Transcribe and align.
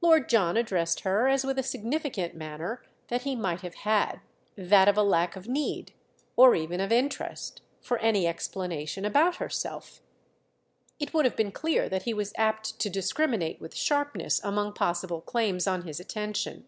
Lord 0.00 0.28
John 0.28 0.56
addressed 0.56 1.00
her 1.00 1.26
as 1.26 1.44
with 1.44 1.58
a 1.58 1.62
significant 1.64 2.36
manner 2.36 2.84
that 3.08 3.22
he 3.22 3.34
might 3.34 3.62
have 3.62 3.74
had—that 3.74 4.86
of 4.88 4.96
a 4.96 5.02
lack 5.02 5.34
of 5.34 5.48
need, 5.48 5.92
or 6.36 6.54
even 6.54 6.78
of 6.80 6.92
interest, 6.92 7.60
for 7.80 7.98
any 7.98 8.28
explanation 8.28 9.04
about 9.04 9.38
herself: 9.38 10.00
it 11.00 11.12
would 11.12 11.24
have 11.24 11.34
been 11.34 11.50
clear 11.50 11.88
that 11.88 12.04
he 12.04 12.14
was 12.14 12.32
apt 12.36 12.78
to 12.78 12.88
discriminate 12.88 13.60
with 13.60 13.74
sharpness 13.74 14.40
among 14.44 14.72
possible 14.72 15.20
claims 15.20 15.66
on 15.66 15.82
his 15.82 15.98
attention. 15.98 16.66